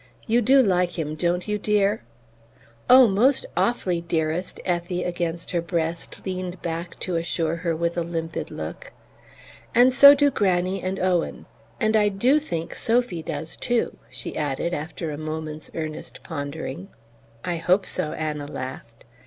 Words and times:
"You 0.25 0.41
do 0.41 0.63
like 0.63 0.97
him, 0.97 1.13
don't 1.13 1.47
you, 1.47 1.59
dear?" 1.59 2.01
"Oh, 2.89 3.07
most 3.07 3.45
awfully, 3.55 4.01
dearest," 4.01 4.59
Effie, 4.65 5.03
against 5.03 5.51
her 5.51 5.61
breast, 5.61 6.25
leaned 6.25 6.59
back 6.63 6.99
to 7.01 7.17
assure 7.17 7.57
her 7.57 7.75
with 7.75 7.99
a 7.99 8.01
limpid 8.01 8.49
look. 8.49 8.93
"And 9.75 9.93
so 9.93 10.15
do 10.15 10.31
Granny 10.31 10.81
and 10.81 10.97
Owen 10.99 11.45
and 11.79 11.95
I 11.95 12.09
DO 12.09 12.39
think 12.39 12.73
Sophy 12.73 13.21
does 13.21 13.55
too," 13.55 13.95
she 14.09 14.35
added, 14.35 14.73
after 14.73 15.11
a 15.11 15.19
moment's 15.19 15.69
earnest 15.75 16.23
pondering. 16.23 16.87
"I 17.45 17.57
hope 17.57 17.85
so," 17.85 18.13
Anna 18.13 18.47
laughed. 18.47 19.05